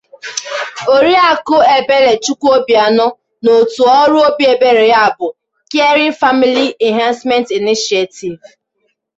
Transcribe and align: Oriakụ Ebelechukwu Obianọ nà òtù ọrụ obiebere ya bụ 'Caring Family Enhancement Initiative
Oriakụ 0.95 1.55
Ebelechukwu 1.77 2.47
Obianọ 2.57 3.07
nà 3.43 3.49
òtù 3.61 3.83
ọrụ 3.99 4.17
obiebere 4.29 4.83
ya 4.93 5.03
bụ 5.17 5.27
'Caring 5.35 6.15
Family 6.21 6.65
Enhancement 6.87 7.47
Initiative 7.59 8.39